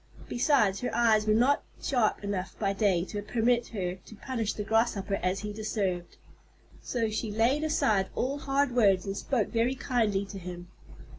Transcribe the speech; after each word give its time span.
Besides, 0.27 0.79
her 0.79 0.89
eyes 0.95 1.27
were 1.27 1.35
not 1.35 1.61
sharp 1.79 2.23
enough 2.23 2.57
by 2.57 2.73
day 2.73 3.05
to 3.05 3.21
permit 3.21 3.67
her 3.67 3.97
to 4.07 4.15
punish 4.15 4.53
the 4.53 4.63
Grasshopper 4.63 5.19
as 5.21 5.41
he 5.41 5.53
deserved. 5.53 6.17
So 6.81 7.11
she 7.11 7.29
laid 7.31 7.63
aside 7.63 8.09
all 8.15 8.39
hard 8.39 8.71
words 8.75 9.05
and 9.05 9.15
spoke 9.15 9.49
very 9.49 9.75
kindly 9.75 10.25
to 10.25 10.39
him. 10.39 10.69